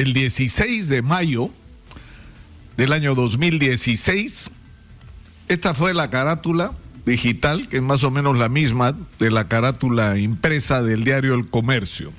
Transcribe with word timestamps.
el 0.00 0.14
16 0.14 0.88
de 0.88 1.02
mayo 1.02 1.50
del 2.78 2.94
año 2.94 3.14
2016. 3.14 4.50
Esta 5.48 5.74
fue 5.74 5.92
la 5.92 6.08
carátula 6.08 6.72
digital, 7.04 7.68
que 7.68 7.76
es 7.76 7.82
más 7.82 8.02
o 8.02 8.10
menos 8.10 8.38
la 8.38 8.48
misma 8.48 8.96
de 9.18 9.30
la 9.30 9.46
carátula 9.46 10.16
impresa 10.16 10.82
del 10.82 11.04
diario 11.04 11.34
El 11.34 11.50
Comercio. 11.50 12.12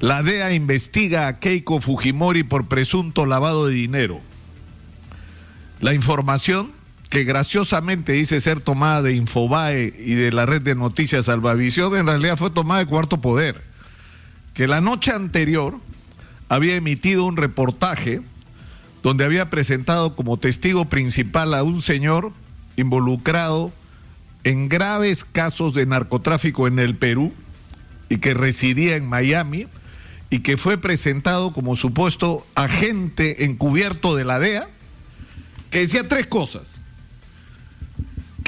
La 0.00 0.22
DEA 0.22 0.54
investiga 0.54 1.26
a 1.26 1.38
Keiko 1.38 1.82
Fujimori 1.82 2.44
por 2.44 2.66
presunto 2.66 3.26
lavado 3.26 3.66
de 3.66 3.74
dinero. 3.74 4.18
La 5.80 5.92
información, 5.92 6.72
que 7.10 7.24
graciosamente 7.24 8.12
dice 8.12 8.40
ser 8.40 8.60
tomada 8.60 9.02
de 9.02 9.12
Infobae 9.12 9.92
y 9.98 10.14
de 10.14 10.32
la 10.32 10.46
red 10.46 10.62
de 10.62 10.74
noticias 10.74 11.26
Salvavisión, 11.26 11.94
en 11.94 12.06
realidad 12.06 12.38
fue 12.38 12.48
tomada 12.48 12.80
de 12.80 12.86
Cuarto 12.86 13.20
Poder, 13.20 13.62
que 14.54 14.66
la 14.66 14.80
noche 14.80 15.10
anterior 15.10 15.78
había 16.48 16.76
emitido 16.76 17.24
un 17.24 17.36
reportaje 17.36 18.20
donde 19.02 19.24
había 19.24 19.50
presentado 19.50 20.16
como 20.16 20.38
testigo 20.38 20.86
principal 20.86 21.54
a 21.54 21.62
un 21.62 21.82
señor 21.82 22.32
involucrado 22.76 23.72
en 24.44 24.68
graves 24.68 25.24
casos 25.24 25.74
de 25.74 25.86
narcotráfico 25.86 26.66
en 26.66 26.78
el 26.78 26.96
Perú 26.96 27.32
y 28.08 28.18
que 28.18 28.34
residía 28.34 28.96
en 28.96 29.06
Miami 29.06 29.66
y 30.30 30.40
que 30.40 30.56
fue 30.56 30.78
presentado 30.78 31.52
como 31.52 31.76
supuesto 31.76 32.46
agente 32.54 33.44
encubierto 33.44 34.14
de 34.14 34.24
la 34.24 34.38
DEA, 34.38 34.68
que 35.70 35.80
decía 35.80 36.06
tres 36.06 36.26
cosas. 36.26 36.80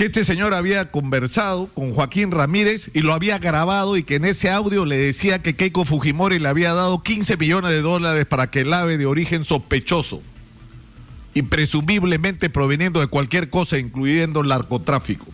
Que 0.01 0.07
este 0.07 0.25
señor 0.25 0.55
había 0.55 0.91
conversado 0.91 1.67
con 1.75 1.93
Joaquín 1.93 2.31
Ramírez 2.31 2.91
y 2.95 3.01
lo 3.01 3.13
había 3.13 3.39
grabado 3.39 3.99
y 3.99 4.03
que 4.03 4.15
en 4.15 4.25
ese 4.25 4.49
audio 4.49 4.87
le 4.87 4.97
decía 4.97 5.43
que 5.43 5.55
Keiko 5.55 5.85
Fujimori 5.85 6.39
le 6.39 6.49
había 6.49 6.73
dado 6.73 7.03
15 7.03 7.37
millones 7.37 7.71
de 7.71 7.83
dólares 7.83 8.25
para 8.25 8.51
que 8.51 8.63
el 8.63 8.73
ave 8.73 8.97
de 8.97 9.05
origen 9.05 9.45
sospechoso 9.45 10.23
y 11.35 11.43
presumiblemente 11.43 12.49
proveniendo 12.49 13.01
de 13.01 13.09
cualquier 13.09 13.51
cosa, 13.51 13.77
incluyendo 13.77 14.41
el 14.41 14.49
narcotráfico. 14.49 15.27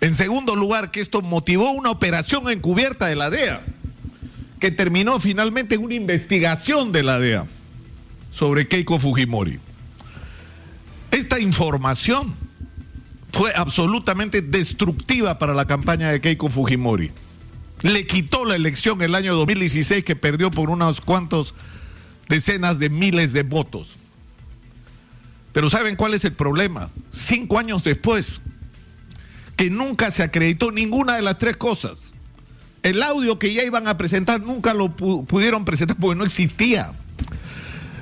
En 0.00 0.14
segundo 0.14 0.54
lugar, 0.54 0.92
que 0.92 1.00
esto 1.00 1.20
motivó 1.20 1.72
una 1.72 1.90
operación 1.90 2.48
encubierta 2.48 3.06
de 3.06 3.16
la 3.16 3.28
DEA, 3.28 3.60
que 4.60 4.70
terminó 4.70 5.18
finalmente 5.18 5.74
en 5.74 5.82
una 5.82 5.94
investigación 5.94 6.92
de 6.92 7.02
la 7.02 7.18
DEA 7.18 7.44
sobre 8.30 8.68
Keiko 8.68 9.00
Fujimori. 9.00 9.58
Esta 11.10 11.40
información 11.40 12.36
fue 13.38 13.52
absolutamente 13.54 14.42
destructiva 14.42 15.38
para 15.38 15.54
la 15.54 15.64
campaña 15.64 16.10
de 16.10 16.20
Keiko 16.20 16.48
Fujimori. 16.48 17.12
Le 17.82 18.04
quitó 18.04 18.44
la 18.44 18.56
elección 18.56 19.00
el 19.00 19.14
año 19.14 19.36
2016 19.36 20.02
que 20.02 20.16
perdió 20.16 20.50
por 20.50 20.70
unos 20.70 21.00
cuantos 21.00 21.54
decenas 22.28 22.80
de 22.80 22.90
miles 22.90 23.32
de 23.32 23.44
votos. 23.44 23.90
Pero 25.52 25.70
¿saben 25.70 25.94
cuál 25.94 26.14
es 26.14 26.24
el 26.24 26.32
problema? 26.32 26.90
Cinco 27.12 27.60
años 27.60 27.84
después, 27.84 28.40
que 29.54 29.70
nunca 29.70 30.10
se 30.10 30.24
acreditó 30.24 30.72
ninguna 30.72 31.14
de 31.14 31.22
las 31.22 31.38
tres 31.38 31.56
cosas. 31.56 32.10
El 32.82 33.00
audio 33.04 33.38
que 33.38 33.54
ya 33.54 33.62
iban 33.62 33.86
a 33.86 33.96
presentar 33.96 34.40
nunca 34.40 34.74
lo 34.74 34.96
pudieron 34.96 35.64
presentar 35.64 35.96
porque 35.96 36.18
no 36.18 36.24
existía. 36.24 36.92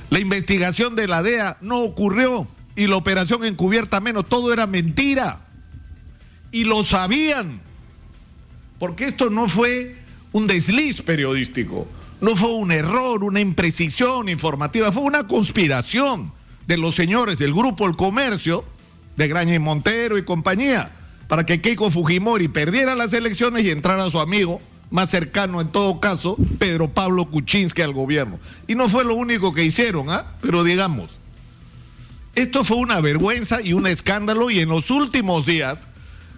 La 0.08 0.18
investigación 0.18 0.96
de 0.96 1.08
la 1.08 1.22
DEA 1.22 1.58
no 1.60 1.82
ocurrió 1.82 2.48
y 2.76 2.86
la 2.86 2.96
operación 2.96 3.44
encubierta 3.44 4.00
menos, 4.00 4.26
todo 4.26 4.52
era 4.52 4.66
mentira. 4.66 5.40
Y 6.52 6.64
lo 6.64 6.84
sabían. 6.84 7.60
Porque 8.78 9.06
esto 9.06 9.30
no 9.30 9.48
fue 9.48 9.96
un 10.32 10.46
desliz 10.46 11.00
periodístico, 11.00 11.88
no 12.20 12.36
fue 12.36 12.52
un 12.52 12.70
error, 12.70 13.24
una 13.24 13.40
imprecisión 13.40 14.28
informativa, 14.28 14.92
fue 14.92 15.02
una 15.02 15.26
conspiración 15.26 16.32
de 16.66 16.76
los 16.76 16.94
señores 16.94 17.38
del 17.38 17.54
Grupo 17.54 17.86
El 17.86 17.96
Comercio, 17.96 18.64
de 19.16 19.28
Graña 19.28 19.54
y 19.54 19.58
Montero 19.58 20.18
y 20.18 20.24
compañía, 20.24 20.90
para 21.26 21.46
que 21.46 21.62
Keiko 21.62 21.90
Fujimori 21.90 22.48
perdiera 22.48 22.94
las 22.94 23.14
elecciones 23.14 23.64
y 23.64 23.70
entrara 23.70 24.10
su 24.10 24.20
amigo 24.20 24.60
más 24.90 25.10
cercano 25.10 25.60
en 25.60 25.68
todo 25.68 26.00
caso, 26.00 26.36
Pedro 26.58 26.88
Pablo 26.88 27.24
Kuczynski 27.26 27.82
al 27.82 27.92
gobierno. 27.92 28.38
Y 28.68 28.74
no 28.74 28.88
fue 28.88 29.04
lo 29.04 29.14
único 29.14 29.52
que 29.52 29.64
hicieron, 29.64 30.10
¿ah? 30.10 30.26
Pero 30.40 30.62
digamos, 30.64 31.18
esto 32.36 32.64
fue 32.64 32.76
una 32.76 33.00
vergüenza 33.00 33.62
y 33.62 33.72
un 33.72 33.86
escándalo 33.86 34.50
y 34.50 34.60
en 34.60 34.68
los 34.68 34.90
últimos 34.90 35.46
días, 35.46 35.88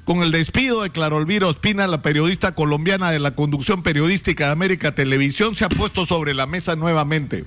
con 0.04 0.22
el 0.22 0.30
despido 0.30 0.82
de 0.82 0.90
Claro 0.90 1.16
Olvira 1.16 1.48
Ospina, 1.48 1.88
la 1.88 2.02
periodista 2.02 2.54
colombiana 2.54 3.10
de 3.10 3.18
la 3.18 3.34
conducción 3.34 3.82
periodística 3.82 4.46
de 4.46 4.52
América 4.52 4.92
Televisión, 4.92 5.56
se 5.56 5.64
ha 5.64 5.68
puesto 5.68 6.06
sobre 6.06 6.34
la 6.34 6.46
mesa 6.46 6.76
nuevamente. 6.76 7.44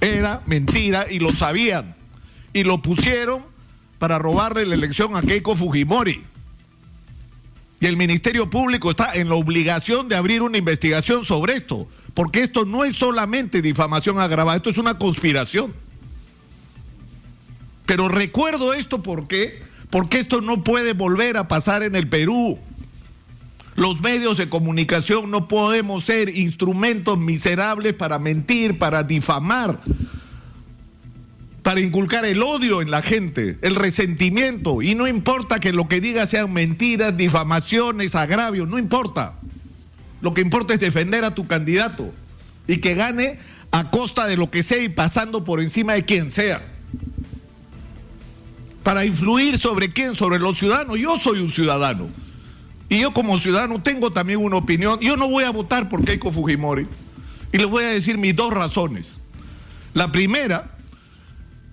Era 0.00 0.40
mentira 0.46 1.06
y 1.10 1.18
lo 1.18 1.34
sabían. 1.34 1.96
Y 2.52 2.62
lo 2.62 2.80
pusieron 2.80 3.42
para 3.98 4.20
robarle 4.20 4.64
la 4.64 4.76
elección 4.76 5.16
a 5.16 5.22
Keiko 5.22 5.56
Fujimori. 5.56 6.22
Y 7.80 7.86
el 7.86 7.96
Ministerio 7.96 8.48
Público 8.48 8.92
está 8.92 9.14
en 9.14 9.28
la 9.28 9.34
obligación 9.34 10.08
de 10.08 10.14
abrir 10.14 10.42
una 10.42 10.58
investigación 10.58 11.24
sobre 11.24 11.56
esto, 11.56 11.88
porque 12.14 12.42
esto 12.44 12.64
no 12.64 12.84
es 12.84 12.96
solamente 12.96 13.62
difamación 13.62 14.20
agravada, 14.20 14.56
esto 14.56 14.70
es 14.70 14.78
una 14.78 14.96
conspiración. 14.96 15.74
Pero 17.86 18.08
recuerdo 18.08 18.74
esto 18.74 19.02
porque 19.02 19.64
porque 19.90 20.18
esto 20.18 20.40
no 20.40 20.62
puede 20.62 20.92
volver 20.92 21.36
a 21.36 21.48
pasar 21.48 21.82
en 21.82 21.94
el 21.94 22.08
Perú. 22.08 22.58
Los 23.76 24.00
medios 24.00 24.38
de 24.38 24.48
comunicación 24.48 25.30
no 25.30 25.48
podemos 25.48 26.04
ser 26.04 26.36
instrumentos 26.36 27.18
miserables 27.18 27.92
para 27.92 28.18
mentir, 28.18 28.78
para 28.78 29.02
difamar, 29.02 29.78
para 31.62 31.80
inculcar 31.80 32.24
el 32.24 32.42
odio 32.42 32.80
en 32.80 32.90
la 32.90 33.02
gente, 33.02 33.58
el 33.60 33.74
resentimiento. 33.74 34.80
Y 34.80 34.94
no 34.94 35.06
importa 35.06 35.60
que 35.60 35.72
lo 35.72 35.88
que 35.88 36.00
diga 36.00 36.26
sean 36.26 36.52
mentiras, 36.52 37.16
difamaciones, 37.16 38.14
agravios, 38.14 38.66
no 38.68 38.78
importa. 38.78 39.34
Lo 40.22 40.32
que 40.32 40.40
importa 40.40 40.72
es 40.72 40.80
defender 40.80 41.24
a 41.24 41.34
tu 41.34 41.46
candidato 41.46 42.12
y 42.66 42.78
que 42.78 42.94
gane 42.94 43.38
a 43.72 43.90
costa 43.90 44.26
de 44.26 44.38
lo 44.38 44.50
que 44.50 44.62
sea 44.62 44.82
y 44.82 44.88
pasando 44.88 45.44
por 45.44 45.60
encima 45.60 45.92
de 45.92 46.04
quien 46.04 46.30
sea. 46.30 46.62
Para 48.86 49.04
influir 49.04 49.58
sobre 49.58 49.88
quién, 49.88 50.14
sobre 50.14 50.38
los 50.38 50.58
ciudadanos. 50.58 50.96
Yo 50.96 51.18
soy 51.18 51.40
un 51.40 51.50
ciudadano. 51.50 52.06
Y 52.88 53.00
yo 53.00 53.12
como 53.12 53.36
ciudadano 53.36 53.82
tengo 53.82 54.12
también 54.12 54.38
una 54.38 54.58
opinión. 54.58 55.00
Yo 55.00 55.16
no 55.16 55.28
voy 55.28 55.42
a 55.42 55.50
votar 55.50 55.88
por 55.88 56.04
Keiko 56.04 56.30
Fujimori. 56.30 56.86
Y 57.52 57.58
les 57.58 57.66
voy 57.66 57.82
a 57.82 57.88
decir 57.88 58.16
mis 58.16 58.36
dos 58.36 58.54
razones. 58.54 59.16
La 59.92 60.12
primera, 60.12 60.70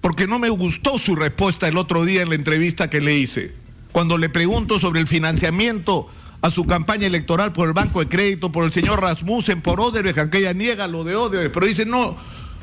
porque 0.01 0.25
no 0.25 0.39
me 0.39 0.49
gustó 0.49 0.97
su 0.97 1.15
respuesta 1.15 1.67
el 1.67 1.77
otro 1.77 2.03
día 2.03 2.23
en 2.23 2.29
la 2.29 2.35
entrevista 2.35 2.89
que 2.89 2.99
le 2.99 3.15
hice. 3.15 3.53
Cuando 3.91 4.17
le 4.17 4.29
pregunto 4.29 4.79
sobre 4.79 4.99
el 4.99 5.05
financiamiento 5.05 6.09
a 6.41 6.49
su 6.49 6.65
campaña 6.65 7.05
electoral 7.05 7.53
por 7.53 7.67
el 7.67 7.75
Banco 7.75 7.99
de 7.99 8.07
Crédito, 8.07 8.51
por 8.51 8.65
el 8.65 8.71
señor 8.71 8.99
Rasmussen, 8.99 9.61
por 9.61 9.79
Odebrecht, 9.79 10.17
aunque 10.17 10.39
ella 10.39 10.53
niega 10.53 10.87
lo 10.87 11.03
de 11.03 11.15
Odebrecht, 11.15 11.53
pero 11.53 11.67
dice 11.67 11.85
no, 11.85 12.17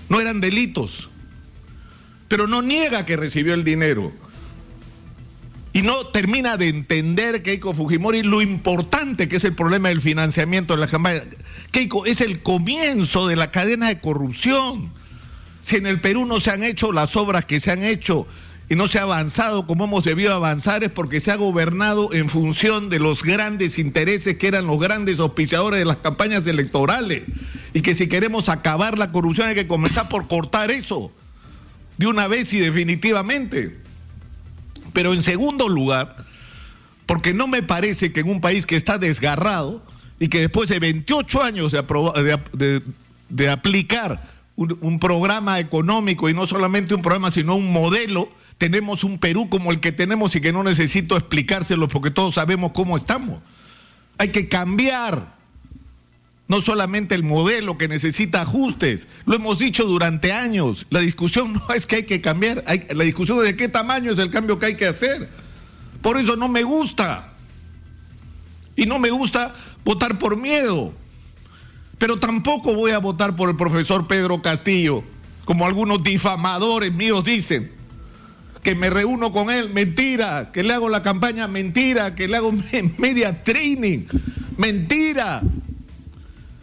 no 0.08 0.20
eran 0.20 0.40
delitos. 0.40 1.08
Pero 2.26 2.48
no 2.48 2.62
niega 2.62 3.06
que 3.06 3.16
recibió 3.16 3.54
el 3.54 3.62
dinero 3.62 4.12
y 5.72 5.82
no 5.82 6.06
termina 6.06 6.56
de 6.56 6.68
entender 6.68 7.42
Keiko 7.42 7.72
Fujimori 7.72 8.22
lo 8.22 8.42
importante 8.42 9.28
que 9.28 9.36
es 9.36 9.44
el 9.44 9.54
problema 9.54 9.88
del 9.88 10.00
financiamiento 10.00 10.74
de 10.74 10.80
la 10.80 10.86
campaña. 10.88 11.22
Keiko, 11.70 12.06
es 12.06 12.20
el 12.20 12.42
comienzo 12.42 13.28
de 13.28 13.36
la 13.36 13.50
cadena 13.50 13.88
de 13.88 14.00
corrupción. 14.00 14.92
Si 15.62 15.76
en 15.76 15.86
el 15.86 16.00
Perú 16.00 16.26
no 16.26 16.40
se 16.40 16.50
han 16.50 16.64
hecho 16.64 16.92
las 16.92 17.14
obras 17.16 17.44
que 17.44 17.60
se 17.60 17.70
han 17.70 17.84
hecho 17.84 18.26
y 18.68 18.74
no 18.74 18.88
se 18.88 18.98
ha 18.98 19.02
avanzado 19.02 19.66
como 19.66 19.84
hemos 19.84 20.04
debido 20.04 20.34
avanzar 20.34 20.82
es 20.82 20.90
porque 20.90 21.20
se 21.20 21.30
ha 21.30 21.36
gobernado 21.36 22.12
en 22.12 22.28
función 22.28 22.88
de 22.88 22.98
los 22.98 23.22
grandes 23.22 23.78
intereses 23.78 24.36
que 24.36 24.48
eran 24.48 24.66
los 24.66 24.80
grandes 24.80 25.20
auspiciadores 25.20 25.78
de 25.78 25.84
las 25.84 25.96
campañas 25.98 26.46
electorales. 26.48 27.22
Y 27.74 27.82
que 27.82 27.94
si 27.94 28.08
queremos 28.08 28.48
acabar 28.48 28.98
la 28.98 29.12
corrupción 29.12 29.48
hay 29.48 29.54
que 29.54 29.68
comenzar 29.68 30.08
por 30.08 30.26
cortar 30.26 30.72
eso 30.72 31.12
de 31.96 32.08
una 32.08 32.26
vez 32.26 32.52
y 32.52 32.58
definitivamente. 32.58 33.79
Pero 34.92 35.12
en 35.12 35.22
segundo 35.22 35.68
lugar, 35.68 36.16
porque 37.06 37.34
no 37.34 37.48
me 37.48 37.62
parece 37.62 38.12
que 38.12 38.20
en 38.20 38.28
un 38.28 38.40
país 38.40 38.66
que 38.66 38.76
está 38.76 38.98
desgarrado 38.98 39.82
y 40.18 40.28
que 40.28 40.40
después 40.40 40.68
de 40.68 40.78
28 40.78 41.42
años 41.42 41.72
de, 41.72 42.82
de, 43.28 43.50
aplicar 43.50 44.22
un, 44.54 44.78
un, 44.80 45.00
programa 45.00 45.58
económico 45.58 46.28
y 46.28 46.34
no 46.34 46.46
solamente 46.46 46.94
un 46.94 47.02
programa, 47.02 47.30
sino 47.30 47.56
un 47.56 47.72
modelo, 47.72 48.28
tenemos 48.58 49.02
un 49.04 49.18
Perú 49.18 49.48
como 49.48 49.72
el 49.72 49.80
que 49.80 49.92
tenemos 49.92 50.36
y 50.36 50.40
que 50.40 50.52
no 50.52 50.62
necesito 50.62 51.16
explicárselo 51.16 51.88
porque 51.88 52.10
todos 52.10 52.34
sabemos 52.34 52.72
cómo 52.72 52.96
estamos. 52.96 53.40
Hay 54.18 54.28
que 54.28 54.48
cambiar 54.48 55.39
no 56.50 56.60
solamente 56.60 57.14
el 57.14 57.22
modelo 57.22 57.78
que 57.78 57.86
necesita 57.86 58.42
ajustes, 58.42 59.06
lo 59.24 59.36
hemos 59.36 59.60
dicho 59.60 59.84
durante 59.84 60.32
años, 60.32 60.84
la 60.90 60.98
discusión 60.98 61.52
no 61.68 61.72
es 61.72 61.86
que 61.86 61.96
hay 61.96 62.02
que 62.02 62.20
cambiar, 62.20 62.64
la 62.90 63.04
discusión 63.04 63.38
es 63.38 63.44
de 63.44 63.56
qué 63.56 63.68
tamaño 63.68 64.10
es 64.10 64.18
el 64.18 64.32
cambio 64.32 64.58
que 64.58 64.66
hay 64.66 64.74
que 64.74 64.88
hacer. 64.88 65.28
Por 66.02 66.18
eso 66.18 66.34
no 66.34 66.48
me 66.48 66.64
gusta. 66.64 67.34
Y 68.74 68.84
no 68.84 68.98
me 68.98 69.10
gusta 69.10 69.54
votar 69.84 70.18
por 70.18 70.36
miedo. 70.36 70.92
Pero 71.98 72.18
tampoco 72.18 72.74
voy 72.74 72.90
a 72.90 72.98
votar 72.98 73.36
por 73.36 73.48
el 73.48 73.56
profesor 73.56 74.08
Pedro 74.08 74.42
Castillo, 74.42 75.04
como 75.44 75.68
algunos 75.68 76.02
difamadores 76.02 76.92
míos 76.92 77.24
dicen, 77.24 77.70
que 78.64 78.74
me 78.74 78.90
reúno 78.90 79.30
con 79.30 79.50
él, 79.50 79.70
mentira, 79.70 80.50
que 80.50 80.64
le 80.64 80.74
hago 80.74 80.88
la 80.88 81.02
campaña, 81.02 81.46
mentira, 81.46 82.16
que 82.16 82.26
le 82.26 82.38
hago 82.38 82.52
media 82.98 83.44
training, 83.44 84.00
mentira, 84.56 85.42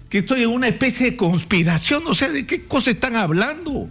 que 0.10 0.20
estoy 0.20 0.44
en 0.44 0.50
una 0.50 0.68
especie 0.68 1.12
de 1.12 1.18
conspiración, 1.18 2.04
no 2.04 2.16
sé 2.16 2.32
de 2.32 2.46
qué 2.46 2.64
cosa 2.64 2.92
están 2.92 3.16
hablando. 3.16 3.90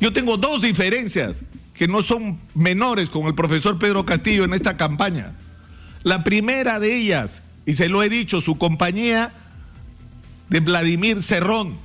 Yo 0.00 0.12
tengo 0.12 0.36
dos 0.36 0.62
diferencias 0.62 1.42
que 1.74 1.88
no 1.88 2.02
son 2.02 2.38
menores 2.54 3.08
con 3.08 3.26
el 3.26 3.34
profesor 3.34 3.78
Pedro 3.78 4.04
Castillo 4.04 4.44
en 4.44 4.52
esta 4.52 4.76
campaña. 4.76 5.32
La 6.02 6.24
primera 6.24 6.78
de 6.78 6.96
ellas, 6.96 7.42
y 7.64 7.74
se 7.74 7.88
lo 7.88 8.02
he 8.02 8.08
dicho, 8.08 8.40
su 8.40 8.58
compañía 8.58 9.32
de 10.50 10.60
Vladimir 10.60 11.22
Cerrón. 11.22 11.78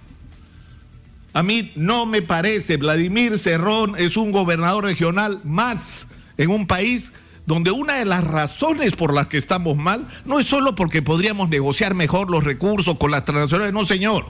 A 1.34 1.44
mí 1.44 1.72
no 1.76 2.06
me 2.06 2.22
parece, 2.22 2.78
Vladimir 2.78 3.40
Cerrón 3.40 3.96
es 3.98 4.18
un 4.18 4.32
gobernador 4.32 4.86
regional 4.86 5.40
más 5.44 6.08
en 6.38 6.50
un 6.50 6.68
país 6.68 7.14
donde 7.46 7.72
una 7.72 7.96
de 7.96 8.06
las 8.06 8.24
razones 8.24 8.94
por 8.94 9.14
las 9.14 9.28
que 9.28 9.38
estamos 9.38 9.78
mal 9.78 10.08
no 10.26 10.40
es 10.40 10.48
solo 10.48 10.76
porque 10.76 11.02
podríamos 11.02 11.50
negociar 11.50 11.94
mejor 11.94 12.32
los 12.32 12.44
recursos 12.44 12.98
con 12.98 13.12
las 13.12 13.26
transnacionales, 13.26 13.74
no 13.74 13.86
señor. 13.86 14.26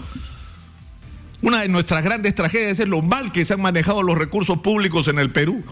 Una 1.41 1.62
de 1.62 1.69
nuestras 1.69 2.03
grandes 2.03 2.35
tragedias 2.35 2.79
es 2.79 2.88
lo 2.88 3.01
mal 3.01 3.31
que 3.31 3.45
se 3.45 3.53
han 3.53 3.62
manejado 3.62 4.03
los 4.03 4.17
recursos 4.17 4.59
públicos 4.59 5.07
en 5.07 5.19
el 5.19 5.31
Perú. 5.31 5.63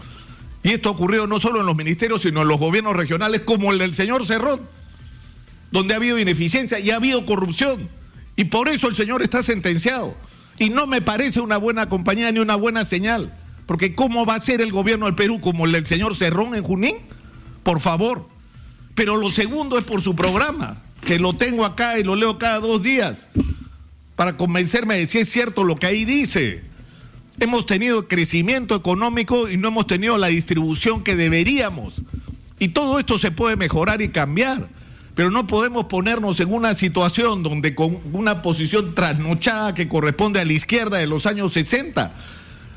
Y 0.62 0.70
esto 0.70 0.88
ha 0.88 0.92
ocurrido 0.92 1.26
no 1.26 1.40
solo 1.40 1.60
en 1.60 1.66
los 1.66 1.76
ministerios, 1.76 2.22
sino 2.22 2.42
en 2.42 2.48
los 2.48 2.58
gobiernos 2.58 2.96
regionales 2.96 3.42
como 3.42 3.72
el 3.72 3.78
del 3.78 3.94
señor 3.94 4.24
Cerrón, 4.24 4.60
donde 5.70 5.92
ha 5.92 5.98
habido 5.98 6.18
ineficiencia 6.18 6.78
y 6.78 6.90
ha 6.90 6.96
habido 6.96 7.26
corrupción. 7.26 7.88
Y 8.36 8.44
por 8.44 8.68
eso 8.68 8.88
el 8.88 8.96
señor 8.96 9.22
está 9.22 9.42
sentenciado. 9.42 10.16
Y 10.58 10.70
no 10.70 10.86
me 10.86 11.02
parece 11.02 11.40
una 11.40 11.58
buena 11.58 11.88
compañía 11.88 12.32
ni 12.32 12.38
una 12.38 12.56
buena 12.56 12.84
señal. 12.84 13.32
Porque 13.66 13.94
¿cómo 13.94 14.24
va 14.24 14.36
a 14.36 14.40
ser 14.40 14.60
el 14.60 14.72
gobierno 14.72 15.06
del 15.06 15.14
Perú 15.14 15.40
como 15.40 15.66
el 15.66 15.72
del 15.72 15.86
señor 15.86 16.16
Cerrón 16.16 16.54
en 16.54 16.62
Junín? 16.62 16.96
Por 17.64 17.80
favor. 17.80 18.28
Pero 18.94 19.16
lo 19.16 19.30
segundo 19.30 19.76
es 19.76 19.84
por 19.84 20.00
su 20.00 20.14
programa, 20.14 20.80
que 21.04 21.18
lo 21.18 21.32
tengo 21.32 21.64
acá 21.64 21.98
y 21.98 22.04
lo 22.04 22.14
leo 22.14 22.38
cada 22.38 22.60
dos 22.60 22.80
días 22.80 23.28
para 24.16 24.36
convencerme 24.36 24.96
de 24.96 25.08
si 25.08 25.18
es 25.18 25.28
cierto 25.28 25.64
lo 25.64 25.76
que 25.76 25.86
ahí 25.86 26.04
dice. 26.04 26.62
Hemos 27.40 27.66
tenido 27.66 28.06
crecimiento 28.06 28.76
económico 28.76 29.48
y 29.50 29.56
no 29.56 29.68
hemos 29.68 29.88
tenido 29.88 30.16
la 30.18 30.28
distribución 30.28 31.02
que 31.02 31.16
deberíamos. 31.16 31.94
Y 32.60 32.68
todo 32.68 33.00
esto 33.00 33.18
se 33.18 33.32
puede 33.32 33.56
mejorar 33.56 34.02
y 34.02 34.10
cambiar. 34.10 34.68
Pero 35.16 35.30
no 35.30 35.46
podemos 35.46 35.86
ponernos 35.86 36.38
en 36.40 36.52
una 36.52 36.74
situación 36.74 37.42
donde 37.42 37.74
con 37.74 37.98
una 38.12 38.42
posición 38.42 38.94
trasnochada 38.94 39.74
que 39.74 39.88
corresponde 39.88 40.40
a 40.40 40.44
la 40.44 40.52
izquierda 40.52 40.98
de 40.98 41.06
los 41.06 41.26
años 41.26 41.52
60 41.52 42.12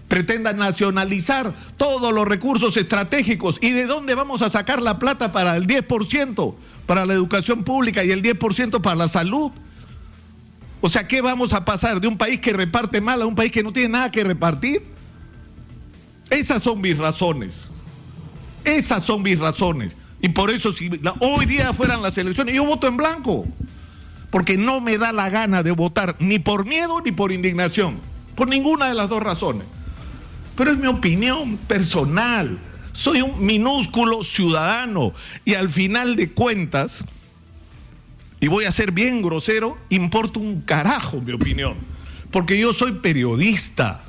pretenda 0.07 0.53
nacionalizar 0.53 1.53
todos 1.75 2.13
los 2.13 2.27
recursos 2.27 2.77
estratégicos. 2.77 3.57
¿Y 3.61 3.71
de 3.71 3.85
dónde 3.85 4.15
vamos 4.15 4.41
a 4.41 4.49
sacar 4.49 4.81
la 4.81 4.99
plata 4.99 5.31
para 5.31 5.55
el 5.57 5.67
10% 5.67 6.55
para 6.85 7.05
la 7.05 7.13
educación 7.13 7.63
pública 7.63 8.03
y 8.03 8.11
el 8.11 8.23
10% 8.23 8.81
para 8.81 8.95
la 8.95 9.07
salud? 9.07 9.51
O 10.79 10.89
sea, 10.89 11.07
¿qué 11.07 11.21
vamos 11.21 11.53
a 11.53 11.65
pasar 11.65 11.99
de 11.99 12.07
un 12.07 12.17
país 12.17 12.39
que 12.39 12.53
reparte 12.53 13.01
mal 13.01 13.21
a 13.21 13.25
un 13.25 13.35
país 13.35 13.51
que 13.51 13.63
no 13.63 13.73
tiene 13.73 13.89
nada 13.89 14.11
que 14.11 14.23
repartir? 14.23 14.83
Esas 16.29 16.63
son 16.63 16.81
mis 16.81 16.97
razones. 16.97 17.67
Esas 18.63 19.03
son 19.03 19.23
mis 19.23 19.39
razones. 19.39 19.95
Y 20.21 20.29
por 20.29 20.49
eso 20.49 20.71
si 20.71 20.89
hoy 21.19 21.45
día 21.45 21.73
fueran 21.73 22.01
las 22.01 22.17
elecciones, 22.17 22.55
yo 22.55 22.65
voto 22.65 22.87
en 22.87 22.97
blanco. 22.97 23.45
Porque 24.29 24.57
no 24.57 24.81
me 24.81 24.97
da 24.97 25.11
la 25.11 25.29
gana 25.29 25.63
de 25.63 25.71
votar 25.71 26.15
ni 26.19 26.37
por 26.37 26.65
miedo 26.65 27.01
ni 27.01 27.11
por 27.11 27.31
indignación. 27.31 27.99
Por 28.35 28.47
ninguna 28.47 28.87
de 28.87 28.93
las 28.93 29.09
dos 29.09 29.23
razones. 29.23 29.65
Pero 30.57 30.71
es 30.71 30.77
mi 30.77 30.87
opinión 30.87 31.55
personal. 31.55 32.57
Soy 32.91 33.21
un 33.21 33.45
minúsculo 33.45 34.23
ciudadano. 34.23 35.13
Y 35.45 35.53
al 35.53 35.69
final 35.69 36.15
de 36.15 36.31
cuentas, 36.31 37.05
y 38.39 38.47
voy 38.47 38.65
a 38.65 38.71
ser 38.71 38.91
bien 38.91 39.21
grosero, 39.21 39.77
importa 39.89 40.39
un 40.39 40.61
carajo 40.61 41.21
mi 41.21 41.31
opinión, 41.31 41.75
porque 42.31 42.59
yo 42.59 42.73
soy 42.73 42.93
periodista. 42.93 44.01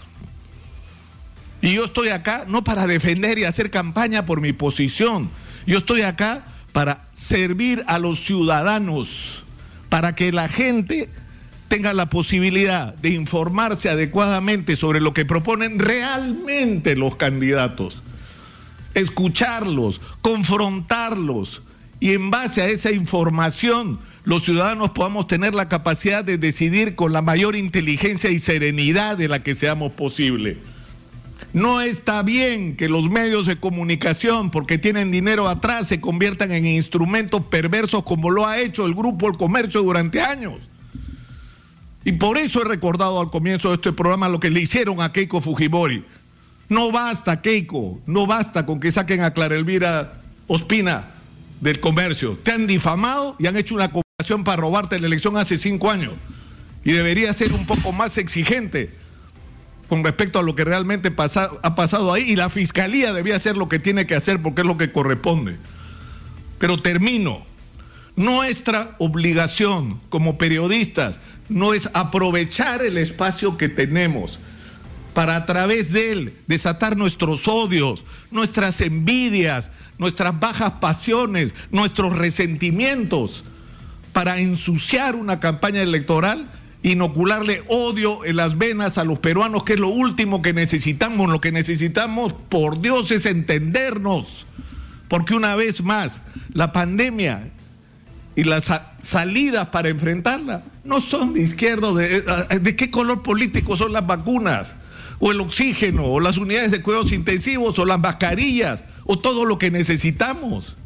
Y 1.60 1.74
yo 1.74 1.84
estoy 1.84 2.08
acá 2.08 2.44
no 2.48 2.64
para 2.64 2.86
defender 2.86 3.38
y 3.38 3.44
hacer 3.44 3.70
campaña 3.70 4.24
por 4.24 4.40
mi 4.40 4.52
posición, 4.52 5.28
yo 5.66 5.78
estoy 5.78 6.02
acá 6.02 6.44
para 6.72 7.06
servir 7.12 7.84
a 7.88 7.98
los 7.98 8.24
ciudadanos, 8.24 9.42
para 9.88 10.14
que 10.14 10.32
la 10.32 10.48
gente 10.48 11.10
tenga 11.68 11.92
la 11.92 12.08
posibilidad 12.08 12.94
de 12.94 13.10
informarse 13.10 13.88
adecuadamente 13.88 14.74
sobre 14.74 15.00
lo 15.00 15.12
que 15.12 15.24
proponen 15.24 15.78
realmente 15.78 16.96
los 16.96 17.16
candidatos, 17.16 18.02
escucharlos, 18.94 20.00
confrontarlos 20.22 21.62
y 22.00 22.12
en 22.12 22.30
base 22.30 22.62
a 22.62 22.68
esa 22.68 22.90
información 22.90 24.00
los 24.24 24.44
ciudadanos 24.44 24.90
podamos 24.90 25.26
tener 25.26 25.54
la 25.54 25.68
capacidad 25.68 26.24
de 26.24 26.36
decidir 26.36 26.94
con 26.94 27.12
la 27.12 27.22
mayor 27.22 27.56
inteligencia 27.56 28.30
y 28.30 28.38
serenidad 28.38 29.16
de 29.16 29.28
la 29.28 29.42
que 29.42 29.54
seamos 29.54 29.92
posible. 29.92 30.58
No 31.54 31.80
está 31.80 32.22
bien 32.22 32.76
que 32.76 32.90
los 32.90 33.08
medios 33.08 33.46
de 33.46 33.56
comunicación, 33.56 34.50
porque 34.50 34.76
tienen 34.76 35.10
dinero 35.10 35.48
atrás, 35.48 35.88
se 35.88 36.00
conviertan 36.00 36.52
en 36.52 36.66
instrumentos 36.66 37.42
perversos 37.46 38.02
como 38.02 38.28
lo 38.28 38.46
ha 38.46 38.58
hecho 38.58 38.84
el 38.84 38.94
Grupo 38.94 39.28
El 39.28 39.38
Comercio 39.38 39.82
durante 39.82 40.20
años. 40.20 40.56
Y 42.08 42.12
por 42.12 42.38
eso 42.38 42.62
he 42.62 42.64
recordado 42.64 43.20
al 43.20 43.28
comienzo 43.28 43.68
de 43.68 43.74
este 43.74 43.92
programa 43.92 44.30
lo 44.30 44.40
que 44.40 44.48
le 44.48 44.62
hicieron 44.62 45.02
a 45.02 45.12
Keiko 45.12 45.42
Fujimori. 45.42 46.02
No 46.70 46.90
basta, 46.90 47.42
Keiko, 47.42 48.00
no 48.06 48.26
basta 48.26 48.64
con 48.64 48.80
que 48.80 48.90
saquen 48.90 49.20
a 49.20 49.34
Clara 49.34 49.54
Elvira 49.56 50.14
Ospina 50.46 51.10
del 51.60 51.80
comercio. 51.80 52.38
Te 52.42 52.52
han 52.52 52.66
difamado 52.66 53.36
y 53.38 53.46
han 53.46 53.58
hecho 53.58 53.74
una 53.74 53.90
para 54.42 54.56
robarte 54.56 54.98
la 54.98 55.06
elección 55.06 55.36
hace 55.36 55.58
cinco 55.58 55.90
años 55.90 56.14
y 56.82 56.92
debería 56.92 57.30
ser 57.34 57.52
un 57.52 57.66
poco 57.66 57.92
más 57.92 58.16
exigente 58.16 58.88
con 59.90 60.02
respecto 60.02 60.38
a 60.38 60.42
lo 60.42 60.54
que 60.54 60.64
realmente 60.64 61.12
ha 61.14 61.74
pasado 61.74 62.10
ahí 62.10 62.22
y 62.22 62.36
la 62.36 62.48
fiscalía 62.48 63.12
debía 63.12 63.36
hacer 63.36 63.58
lo 63.58 63.68
que 63.68 63.80
tiene 63.80 64.06
que 64.06 64.14
hacer 64.14 64.40
porque 64.40 64.62
es 64.62 64.66
lo 64.66 64.78
que 64.78 64.90
corresponde. 64.92 65.56
Pero 66.58 66.78
termino. 66.78 67.44
Nuestra 68.18 68.96
obligación 68.98 70.00
como 70.08 70.38
periodistas 70.38 71.20
no 71.48 71.72
es 71.72 71.88
aprovechar 71.94 72.82
el 72.82 72.98
espacio 72.98 73.56
que 73.56 73.68
tenemos 73.68 74.40
para 75.14 75.36
a 75.36 75.46
través 75.46 75.92
de 75.92 76.10
él 76.10 76.32
desatar 76.48 76.96
nuestros 76.96 77.46
odios, 77.46 78.04
nuestras 78.32 78.80
envidias, 78.80 79.70
nuestras 79.98 80.40
bajas 80.40 80.72
pasiones, 80.80 81.54
nuestros 81.70 82.18
resentimientos 82.18 83.44
para 84.12 84.40
ensuciar 84.40 85.14
una 85.14 85.38
campaña 85.38 85.80
electoral, 85.80 86.44
inocularle 86.82 87.62
odio 87.68 88.24
en 88.24 88.34
las 88.34 88.58
venas 88.58 88.98
a 88.98 89.04
los 89.04 89.20
peruanos, 89.20 89.62
que 89.62 89.74
es 89.74 89.80
lo 89.80 89.90
último 89.90 90.42
que 90.42 90.52
necesitamos. 90.52 91.30
Lo 91.30 91.40
que 91.40 91.52
necesitamos, 91.52 92.32
por 92.32 92.80
Dios, 92.80 93.12
es 93.12 93.26
entendernos. 93.26 94.44
Porque 95.06 95.36
una 95.36 95.54
vez 95.54 95.80
más, 95.84 96.20
la 96.52 96.72
pandemia 96.72 97.52
y 98.38 98.44
las 98.44 98.70
salidas 99.02 99.68
para 99.70 99.88
enfrentarla 99.88 100.62
no 100.84 101.00
son 101.00 101.34
de 101.34 101.42
izquierda. 101.42 101.92
De, 101.92 102.22
¿De 102.60 102.76
qué 102.76 102.88
color 102.88 103.24
político 103.24 103.76
son 103.76 103.92
las 103.92 104.06
vacunas? 104.06 104.76
O 105.18 105.32
el 105.32 105.40
oxígeno, 105.40 106.04
o 106.04 106.20
las 106.20 106.36
unidades 106.36 106.70
de 106.70 106.80
cuidados 106.80 107.10
intensivos, 107.10 107.76
o 107.80 107.84
las 107.84 107.98
mascarillas, 107.98 108.84
o 109.06 109.18
todo 109.18 109.44
lo 109.44 109.58
que 109.58 109.72
necesitamos 109.72 110.76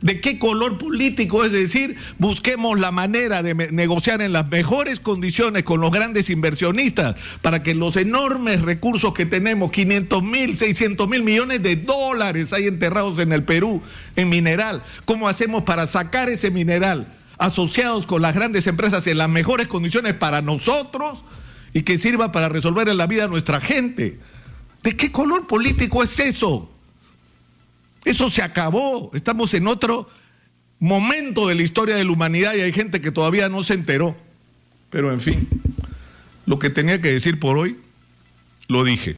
de 0.00 0.20
qué 0.20 0.38
color 0.38 0.78
político, 0.78 1.44
es 1.44 1.52
decir, 1.52 1.96
busquemos 2.18 2.78
la 2.78 2.92
manera 2.92 3.42
de 3.42 3.54
negociar 3.72 4.22
en 4.22 4.32
las 4.32 4.48
mejores 4.48 5.00
condiciones 5.00 5.64
con 5.64 5.80
los 5.80 5.90
grandes 5.90 6.30
inversionistas 6.30 7.16
para 7.42 7.62
que 7.62 7.74
los 7.74 7.96
enormes 7.96 8.62
recursos 8.62 9.12
que 9.12 9.26
tenemos, 9.26 9.72
500 9.72 10.22
mil, 10.22 10.56
600 10.56 11.08
mil 11.08 11.22
millones 11.22 11.62
de 11.62 11.76
dólares 11.76 12.52
hay 12.52 12.66
enterrados 12.66 13.18
en 13.18 13.32
el 13.32 13.42
Perú 13.42 13.82
en 14.16 14.28
mineral, 14.28 14.82
¿cómo 15.04 15.28
hacemos 15.28 15.64
para 15.64 15.86
sacar 15.86 16.28
ese 16.28 16.50
mineral 16.50 17.06
asociados 17.38 18.06
con 18.06 18.22
las 18.22 18.34
grandes 18.34 18.66
empresas 18.66 19.06
en 19.06 19.18
las 19.18 19.28
mejores 19.28 19.68
condiciones 19.68 20.14
para 20.14 20.42
nosotros 20.42 21.22
y 21.72 21.82
que 21.82 21.98
sirva 21.98 22.32
para 22.32 22.48
resolver 22.48 22.88
en 22.88 22.98
la 22.98 23.06
vida 23.06 23.24
a 23.24 23.28
nuestra 23.28 23.60
gente? 23.60 24.18
¿De 24.82 24.96
qué 24.96 25.10
color 25.10 25.46
político 25.46 26.02
es 26.02 26.18
eso? 26.20 26.70
Eso 28.08 28.30
se 28.30 28.40
acabó. 28.40 29.10
Estamos 29.12 29.52
en 29.52 29.66
otro 29.66 30.08
momento 30.78 31.46
de 31.46 31.54
la 31.54 31.62
historia 31.62 31.94
de 31.94 32.04
la 32.04 32.10
humanidad 32.10 32.54
y 32.54 32.62
hay 32.62 32.72
gente 32.72 33.02
que 33.02 33.10
todavía 33.10 33.50
no 33.50 33.62
se 33.64 33.74
enteró. 33.74 34.16
Pero 34.88 35.12
en 35.12 35.20
fin, 35.20 35.46
lo 36.46 36.58
que 36.58 36.70
tenía 36.70 37.02
que 37.02 37.12
decir 37.12 37.38
por 37.38 37.58
hoy, 37.58 37.76
lo 38.66 38.82
dije. 38.82 39.16